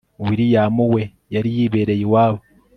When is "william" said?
0.25-0.75